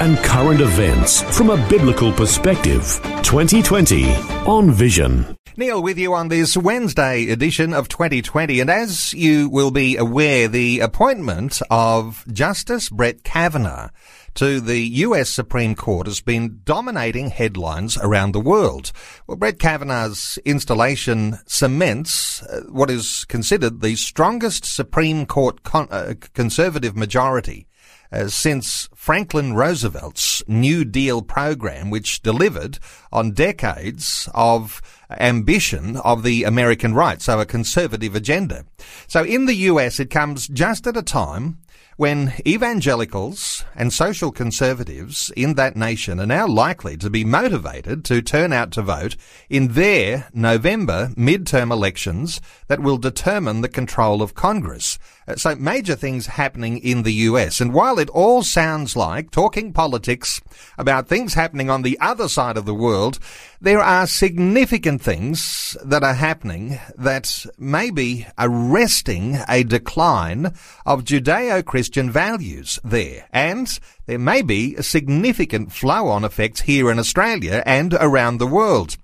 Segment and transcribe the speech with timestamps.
[0.00, 3.00] and current events from a biblical perspective.
[3.22, 4.12] 2020
[4.46, 5.36] on Vision.
[5.56, 8.58] Neil with you on this Wednesday edition of 2020.
[8.58, 13.90] And as you will be aware, the appointment of Justice Brett Kavanaugh
[14.34, 18.92] to the US Supreme Court has been dominating headlines around the world.
[19.26, 26.14] Well, Brett Kavanaugh's installation cements uh, what is considered the strongest Supreme Court con- uh,
[26.32, 27.66] conservative majority
[28.12, 32.78] uh, since Franklin Roosevelt's New Deal program, which delivered
[33.12, 34.80] on decades of
[35.10, 38.64] ambition of the American right, so a conservative agenda.
[39.06, 41.58] So in the US, it comes just at a time
[41.96, 48.20] when evangelicals and social conservatives in that nation are now likely to be motivated to
[48.20, 49.16] turn out to vote
[49.48, 54.98] in their November midterm elections that will determine the control of Congress.
[55.26, 57.60] Uh, so major things happening in the US.
[57.60, 60.40] And while it all sounds like talking politics
[60.76, 63.18] about things happening on the other side of the world,
[63.64, 70.52] there are significant things that are happening that may be arresting a decline
[70.84, 73.26] of Judeo-Christian values there.
[73.32, 73.66] And
[74.04, 78.98] there may be significant flow-on effects here in Australia and around the world.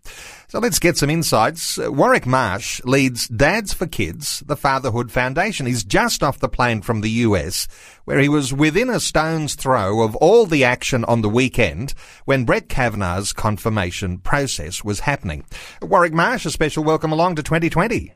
[0.51, 1.79] So let's get some insights.
[1.79, 5.65] Uh, Warwick Marsh leads Dads for Kids, the Fatherhood Foundation.
[5.65, 7.69] He's just off the plane from the US,
[8.05, 12.45] where he was within a stone's throw of all the action on the weekend when
[12.45, 15.45] Brett Kavanaugh's confirmation process was happening.
[15.83, 18.13] Warwick Marsh, a special welcome along to 2020.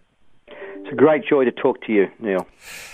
[0.94, 2.46] A great joy to talk to you, Neil.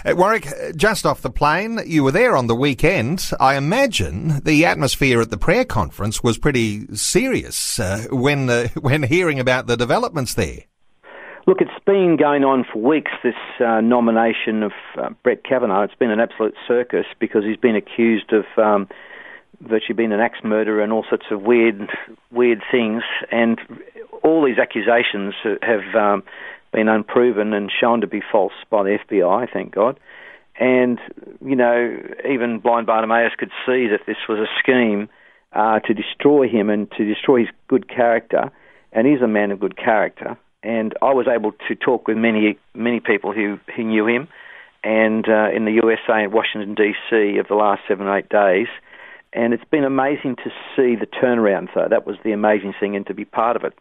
[0.06, 3.30] Uh, Warwick, uh, just off the plane, you were there on the weekend.
[3.38, 9.02] I imagine the atmosphere at the prayer conference was pretty serious uh, when uh, when
[9.02, 10.60] hearing about the developments there.
[11.46, 13.10] Look, it's been going on for weeks.
[13.22, 15.82] This uh, nomination of uh, Brett Kavanaugh.
[15.82, 18.46] It's been an absolute circus because he's been accused of.
[18.56, 18.88] Um,
[19.62, 21.90] virtually being an axe murderer and all sorts of weird,
[22.30, 23.60] weird things, and
[24.22, 26.22] all these accusations have um,
[26.72, 29.98] been unproven and shown to be false by the FBI, thank God.
[30.58, 30.98] And,
[31.44, 31.98] you know,
[32.30, 35.08] even blind Bartimaeus could see that this was a scheme
[35.52, 38.50] uh, to destroy him and to destroy his good character.
[38.92, 40.36] And he's a man of good character.
[40.62, 44.28] And I was able to talk with many, many people who, who knew him
[44.82, 47.38] and uh, in the USA and Washington, D.C.
[47.38, 48.68] of the last seven or eight days.
[49.32, 51.86] And it's been amazing to see the turnaround, though.
[51.88, 53.74] That was the amazing thing, and to be part of it.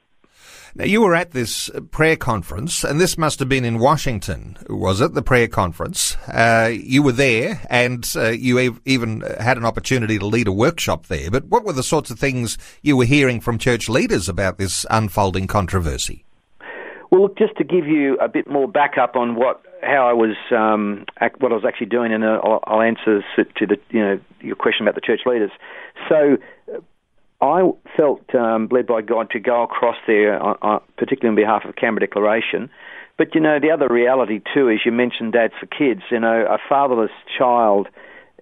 [0.76, 5.02] Now, you were at this prayer conference, and this must have been in Washington, was
[5.02, 5.14] it?
[5.14, 6.16] The prayer conference.
[6.28, 11.08] Uh, you were there, and uh, you even had an opportunity to lead a workshop
[11.08, 11.32] there.
[11.32, 14.86] But what were the sorts of things you were hearing from church leaders about this
[14.90, 16.26] unfolding controversy?
[17.12, 20.36] Well, look, just to give you a bit more backup on what how I was
[20.52, 21.06] um,
[21.40, 24.56] what I was actually doing, and uh, I'll, I'll answer to the you know your
[24.56, 25.52] question about the church leaders.
[26.08, 26.38] So
[27.42, 27.62] I
[27.96, 31.76] felt um, led by God to go across there, uh, uh, particularly on behalf of
[31.76, 32.70] Canberra Declaration.
[33.18, 36.02] But you know, the other reality too is you mentioned dads for kids.
[36.12, 37.88] You know, a fatherless child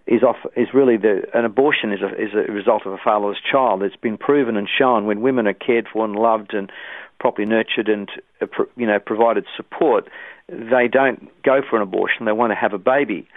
[0.07, 3.39] is off is really the an abortion is a is a result of a fatherless
[3.51, 3.83] child.
[3.83, 6.71] It's been proven and shown when women are cared for and loved and
[7.19, 8.09] properly nurtured and
[8.41, 10.07] uh, you know provided support,
[10.47, 12.25] they don't go for an abortion.
[12.25, 13.27] They want to have a baby,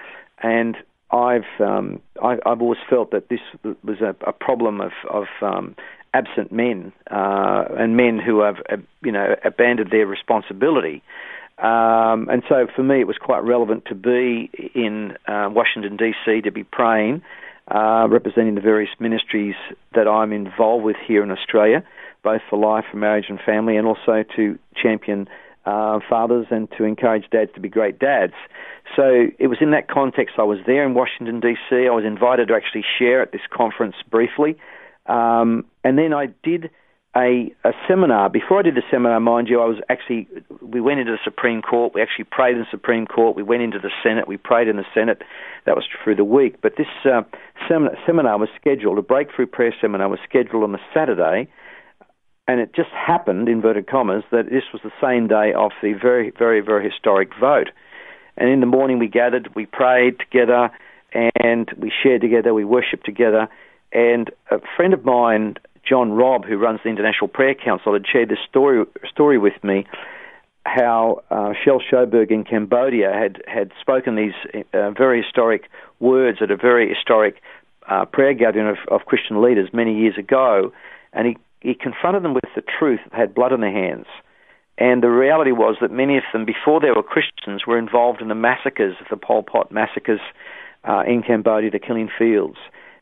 [0.43, 0.77] and
[1.13, 3.41] I've um, I, have always felt that this
[3.85, 5.75] was a, a problem of of um,
[6.15, 11.03] absent men uh, and men who have uh, you know abandoned their responsibility.
[11.59, 16.41] Um, and so for me, it was quite relevant to be in uh, Washington D.C.
[16.43, 17.23] to be praying,
[17.69, 19.57] uh, representing the various ministries
[19.95, 21.85] that I'm involved with here in Australia,
[22.23, 25.29] both for life, for marriage and family, and also to champion
[25.67, 28.33] uh, fathers and to encourage dads to be great dads.
[28.97, 31.87] So it was in that context I was there in Washington, D.C.
[31.87, 34.57] I was invited to actually share at this conference briefly.
[35.07, 36.71] Um, and then I did
[37.17, 38.31] a, a seminar.
[38.31, 40.29] Before I did the seminar, mind you, I was actually,
[40.63, 41.93] we went into the Supreme Court.
[41.95, 43.35] We actually prayed in the Supreme Court.
[43.37, 44.29] We went into the Senate.
[44.29, 45.23] We prayed in the Senate.
[45.67, 46.61] That was through the week.
[46.63, 47.23] But this uh,
[47.69, 51.49] seminar, seminar was scheduled, a breakthrough prayer seminar was scheduled on the Saturday
[52.49, 56.33] and it just happened, inverted commas, that this was the same day of the very,
[56.37, 57.71] very, very historic vote.
[58.37, 60.71] And in the morning we gathered, we prayed together,
[61.13, 63.49] and we shared together, we worshipped together.
[63.93, 68.29] And a friend of mine John Robb, who runs the International Prayer Council, had shared
[68.29, 69.87] this story story with me.
[70.67, 76.51] How uh, Shel Sjoberg in Cambodia had had spoken these uh, very historic words at
[76.51, 77.43] a very historic
[77.89, 80.73] uh, prayer gathering of, of Christian leaders many years ago,
[81.13, 84.07] and he he confronted them with the truth that had blood on their hands.
[84.79, 88.29] And the reality was that many of them, before they were Christians, were involved in
[88.29, 90.21] the massacres, the Pol Pot massacres
[90.89, 92.57] uh, in Cambodia, the killing fields.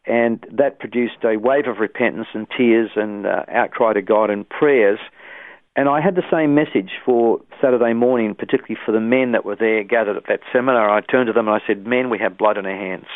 [0.04, 4.48] And that produced a wave of repentance and tears and uh, outcry to God and
[4.48, 4.98] prayers.
[5.76, 9.54] And I had the same message for Saturday morning, particularly for the men that were
[9.54, 10.90] there gathered at that seminar.
[10.90, 13.06] I turned to them and I said, Men, we have blood on our hands.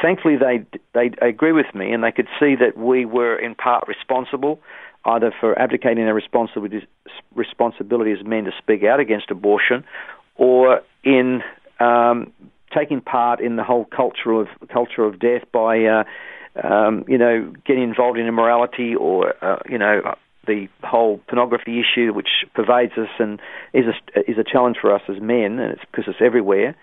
[0.00, 3.86] Thankfully, they, they agree with me and they could see that we were in part
[3.88, 4.60] responsible
[5.06, 6.86] either for abdicating their responsibility,
[7.34, 9.84] responsibility as men to speak out against abortion
[10.36, 11.42] or in
[11.80, 12.32] um,
[12.76, 16.04] taking part in the whole culture of culture of death by uh,
[16.62, 22.12] um, you know getting involved in immorality or uh, you know the whole pornography issue
[22.12, 23.40] which pervades us and
[23.72, 26.74] is a, is a challenge for us as men and it's because it's everywhere.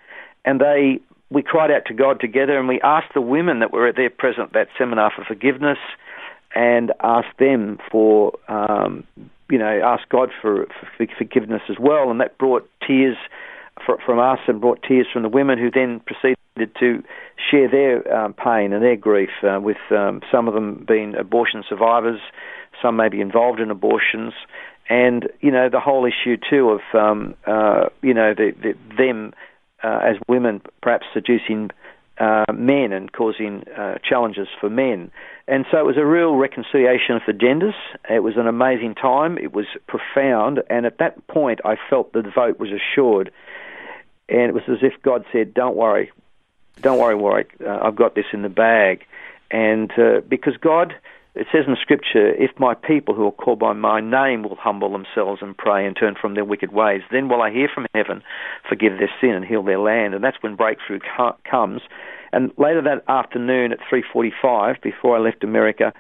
[0.46, 1.00] And they
[1.32, 4.48] we cried out to God together and we asked the women that were there present
[4.48, 5.78] at that seminar for forgiveness
[6.54, 9.06] and asked them for, um,
[9.50, 10.68] you know, ask God for,
[10.98, 12.12] for, forgiveness as well.
[12.12, 13.16] And that brought tears
[13.86, 16.38] for, from us and brought tears from the women who then proceeded
[16.80, 17.02] to
[17.50, 21.64] share their um, pain and their grief, uh, with um, some of them being abortion
[21.68, 22.20] survivors,
[22.82, 24.34] some may be involved in abortions.
[24.90, 29.34] And you know the whole issue too of um, uh, you know the, the, them
[29.84, 31.72] uh, as women perhaps seducing
[32.18, 35.12] uh, men and causing uh, challenges for men.
[35.48, 37.74] And so it was a real reconciliation of the genders.
[38.10, 39.38] It was an amazing time.
[39.38, 40.62] It was profound.
[40.70, 43.32] And at that point, I felt the vote was assured.
[44.30, 46.12] And it was as if God said, Don't worry.
[46.82, 47.56] Don't worry, Warwick.
[47.60, 49.06] Uh, I've got this in the bag.
[49.50, 50.96] And uh, because God,
[51.34, 54.58] it says in the scripture, if my people who are called by my name will
[54.58, 57.88] humble themselves and pray and turn from their wicked ways, then will I hear from
[57.96, 58.22] heaven,
[58.68, 60.14] forgive their sin and heal their land.
[60.14, 61.00] And that's when breakthrough
[61.50, 61.82] comes.
[62.34, 65.94] And later that afternoon at 3:45, before I left America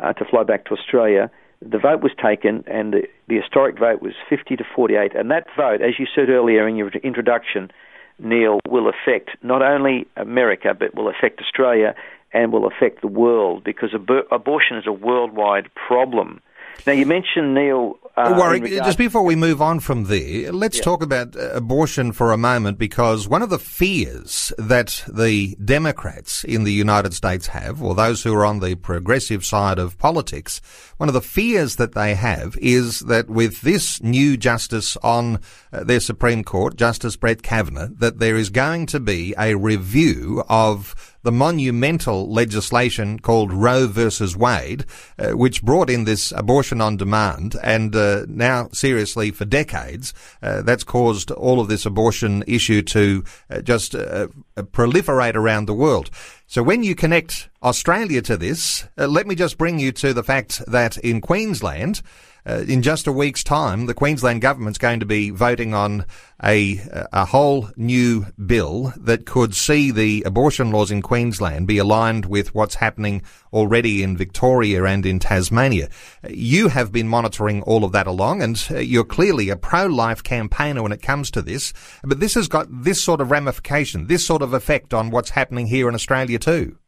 [0.00, 1.30] uh, to fly back to Australia,
[1.60, 5.14] the vote was taken, and the, the historic vote was 50 to 48.
[5.14, 7.70] And that vote, as you said earlier in your introduction,
[8.18, 11.94] Neil, will affect not only America but will affect Australia
[12.32, 16.40] and will affect the world because ab- abortion is a worldwide problem.
[16.86, 17.98] Now, you mentioned, Neil.
[18.16, 20.82] Uh, Warwick, just before we move on from there, let's yeah.
[20.82, 26.42] talk about uh, abortion for a moment because one of the fears that the Democrats
[26.42, 30.60] in the United States have, or those who are on the progressive side of politics,
[30.96, 35.38] one of the fears that they have is that with this new justice on
[35.72, 40.42] uh, their Supreme Court, Justice Brett Kavanaugh, that there is going to be a review
[40.48, 44.84] of the monumental legislation called Roe versus Wade,
[45.18, 50.62] uh, which brought in this abortion on demand, and uh, now seriously for decades, uh,
[50.62, 56.10] that's caused all of this abortion issue to uh, just uh, proliferate around the world.
[56.46, 60.22] So when you connect Australia to this, uh, let me just bring you to the
[60.22, 62.00] fact that in Queensland,
[62.48, 66.06] uh, in just a week's time, the Queensland government's going to be voting on
[66.42, 66.80] a
[67.12, 72.54] a whole new bill that could see the abortion laws in Queensland be aligned with
[72.54, 73.22] what's happening
[73.52, 75.88] already in Victoria and in Tasmania.
[76.28, 80.82] You have been monitoring all of that along, and uh, you're clearly a pro-life campaigner
[80.82, 81.72] when it comes to this.
[82.04, 85.66] But this has got this sort of ramification, this sort of effect on what's happening
[85.66, 86.78] here in Australia too.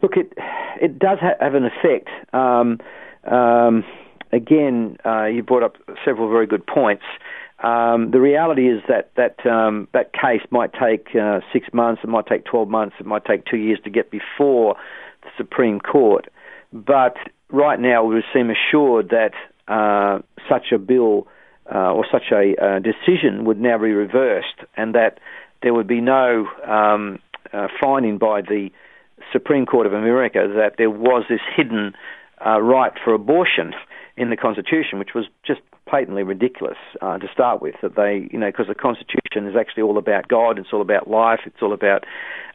[0.00, 0.32] Look, it
[0.80, 2.08] it does have an effect.
[2.32, 2.78] Um,
[3.30, 3.84] um,
[4.34, 7.04] again, uh, you brought up several very good points.
[7.62, 12.08] Um, the reality is that that um, that case might take uh, six months, it
[12.08, 14.76] might take twelve months, it might take two years to get before
[15.22, 16.26] the Supreme Court.
[16.72, 17.16] But
[17.50, 19.32] right now, we seem assured that
[19.68, 21.26] uh, such a bill
[21.72, 25.18] uh, or such a uh, decision would now be reversed, and that
[25.62, 27.20] there would be no um,
[27.52, 28.68] uh, finding by the
[29.32, 31.94] Supreme Court of America that there was this hidden
[32.44, 33.72] right for abortion
[34.16, 37.74] in the Constitution, which was just patently ridiculous uh, to start with.
[37.82, 41.08] That they, you know, because the Constitution is actually all about God, it's all about
[41.08, 42.04] life, it's all about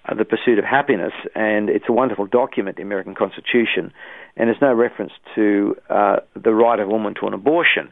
[0.07, 3.91] uh, the pursuit of happiness, and it's a wonderful document, the American Constitution,
[4.37, 7.91] and there's no reference to uh, the right of a woman to an abortion.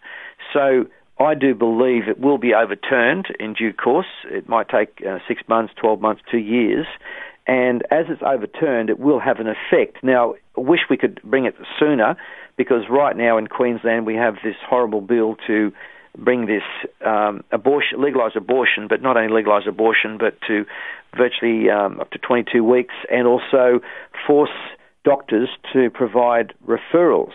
[0.53, 0.86] So
[1.19, 4.07] I do believe it will be overturned in due course.
[4.25, 6.86] It might take uh, six months, 12 months, two years.
[7.48, 10.04] And as it's overturned, it will have an effect.
[10.04, 12.18] Now, I wish we could bring it sooner
[12.58, 15.72] because right now in Queensland we have this horrible bill to
[16.18, 16.63] bring this
[17.06, 20.66] um, abortion, legalise abortion, but not only legalise abortion, but to
[21.16, 23.80] virtually um, up to 22 weeks, and also
[24.25, 24.50] force
[25.06, 27.32] doctors to provide referrals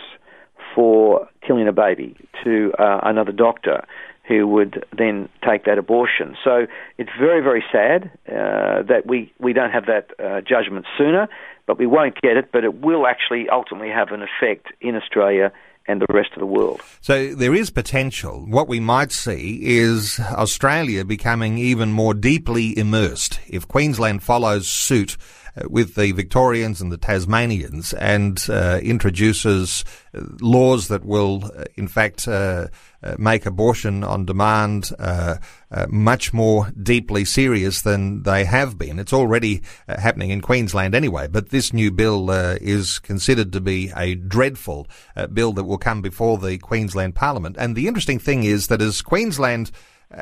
[0.75, 3.85] for killing a baby to uh, another doctor
[4.32, 6.36] who would then take that abortion.
[6.42, 6.66] So
[6.98, 11.28] it's very, very sad uh, that we, we don't have that uh, judgment sooner,
[11.66, 15.52] but we won't get it, but it will actually ultimately have an effect in Australia
[15.88, 16.80] and the rest of the world.
[17.00, 18.44] So there is potential.
[18.48, 23.40] What we might see is Australia becoming even more deeply immersed.
[23.48, 25.16] If Queensland follows suit,
[25.68, 31.88] with the Victorians and the Tasmanians and uh, introduces uh, laws that will, uh, in
[31.88, 32.68] fact, uh,
[33.02, 34.92] uh, make abortion on demand
[35.88, 38.99] much more deeply serious than they have been.
[38.99, 44.14] It's already happening in Queensland anyway, but this new bill is considered to be a
[44.14, 44.87] dreadful
[45.32, 47.56] bill that will come before the Queensland Parliament.
[47.59, 49.73] And the interesting thing is that as Queensland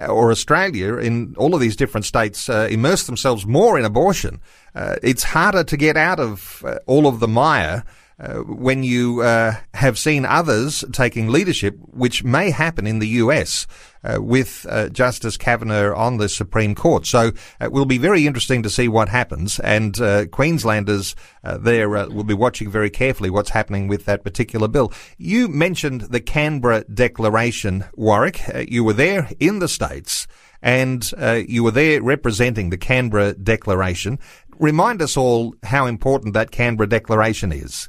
[0.09, 4.41] or Australia in all of these different states uh, immerse themselves more in abortion,
[4.75, 7.85] uh, it's harder to get out of uh, all of the mire
[8.21, 13.67] uh, when you uh, have seen others taking leadership, which may happen in the US
[14.05, 17.07] uh, with uh, Justice Kavanaugh on the Supreme Court.
[17.07, 22.25] So it will be very interesting to see what happens, and uh, Queenslanders there will
[22.25, 24.93] be watching very carefully what's happening with that particular bill.
[25.17, 28.43] You mentioned the Canberra Declaration, Warwick.
[28.69, 30.27] you were there in the States.
[30.63, 31.11] And
[31.49, 34.19] you were there representing the Canberra Declaration.
[34.59, 37.89] Remind us all how important that Canberra Declaration is.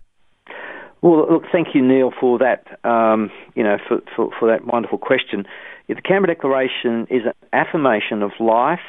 [1.01, 2.65] Well, look, thank you, Neil, for that.
[2.87, 5.45] Um, you know, for, for, for that wonderful question.
[5.87, 8.79] The Canberra Declaration is an affirmation of life,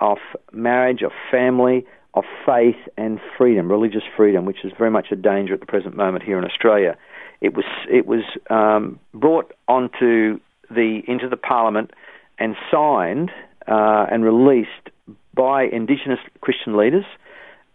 [0.00, 0.18] of
[0.52, 5.54] marriage, of family, of faith and freedom, religious freedom, which is very much a danger
[5.54, 6.96] at the present moment here in Australia.
[7.40, 11.90] It was it was um, brought onto the into the Parliament
[12.38, 13.30] and signed
[13.68, 14.90] uh, and released
[15.34, 17.04] by Indigenous Christian leaders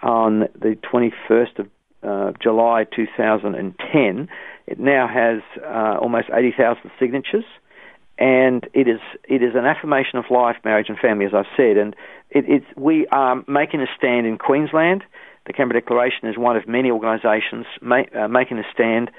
[0.02, 1.68] on the 21st of
[2.04, 4.30] uh, July 2010.
[4.68, 7.44] It now has uh, almost 80,000 signatures,
[8.18, 11.78] and it is it is an affirmation of life, marriage, and family, as I've said.
[11.78, 11.96] And
[12.30, 15.04] it, it's we are making a stand in Queensland.
[15.48, 19.10] The Canberra Declaration is one of many organisations uh, making a stand,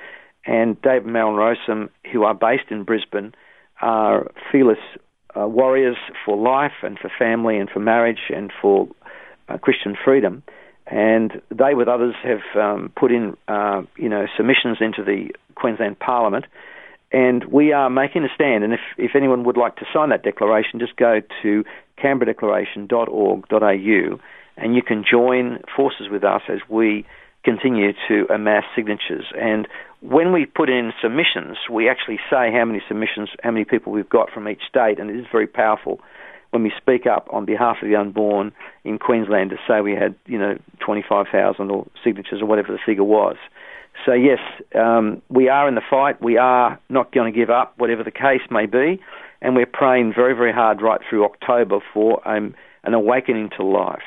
[0.46, 3.34] and David Marilyn Rowsome, who are based in Brisbane,
[3.80, 4.78] are fearless
[5.36, 8.88] uh, warriors for life and for family and for marriage and for
[9.48, 10.42] uh, Christian freedom
[10.92, 15.99] and they, with others, have um, put in, uh, you know, submissions into the Queensland
[15.99, 16.44] Parliament,
[17.11, 18.62] and we are making a stand.
[18.62, 21.64] And if, if anyone would like to sign that declaration, just go to
[21.96, 24.20] canberradeclaration.org.au,
[24.58, 27.06] and you can join forces with us as we
[27.42, 29.25] continue to amass signatures.
[29.34, 29.66] And
[30.02, 34.11] when we put in submissions, we actually say how many submissions, how many people we've
[34.11, 36.02] got from each state, and it is very powerful
[36.52, 38.52] when we speak up on behalf of the unborn
[38.85, 43.04] in Queensland to say we had, you know, 25,000 or signatures or whatever the figure
[43.04, 43.37] was.
[44.04, 44.38] So yes,
[44.75, 46.23] um, we are in the fight.
[46.23, 49.00] We are not going to give up, whatever the case may be,
[49.40, 52.54] and we're praying very, very hard right through October for um,
[52.85, 54.02] an awakening to life.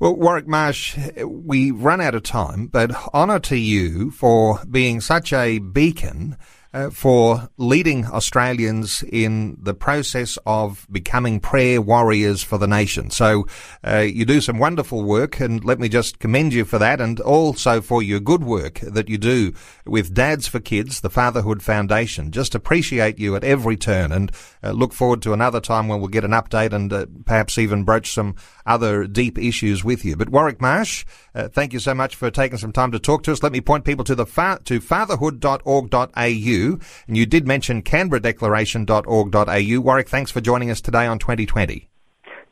[0.00, 5.32] Well, Warwick Marsh, we run out of time, but honour to you for being such
[5.32, 6.36] a beacon
[6.76, 13.08] uh, for leading Australians in the process of becoming prayer warriors for the nation.
[13.08, 13.46] So
[13.82, 17.18] uh, you do some wonderful work, and let me just commend you for that, and
[17.18, 19.54] also for your good work that you do
[19.86, 22.30] with Dads for Kids, the Fatherhood Foundation.
[22.30, 24.30] Just appreciate you at every turn, and
[24.62, 27.84] uh, look forward to another time when we'll get an update and uh, perhaps even
[27.84, 28.34] broach some
[28.66, 30.14] other deep issues with you.
[30.14, 33.32] But Warwick Marsh, uh, thank you so much for taking some time to talk to
[33.32, 33.42] us.
[33.42, 36.65] Let me point people to the fa- to fatherhood.org.au
[37.06, 39.80] and you did mention canberradeclaration.org.au.
[39.80, 41.88] Warwick, thanks for joining us today on 2020.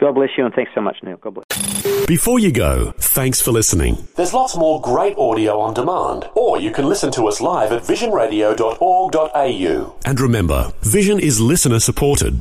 [0.00, 1.16] God bless you and thanks so much, Neil.
[1.16, 2.06] God bless.
[2.06, 4.06] Before you go, thanks for listening.
[4.16, 7.82] There's lots more great audio on demand, or you can listen to us live at
[7.82, 9.94] visionradio.org.au.
[10.04, 12.40] And remember, Vision is listener supported.